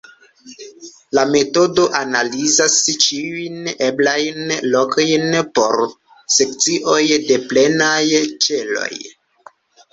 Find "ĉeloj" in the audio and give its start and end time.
8.49-8.93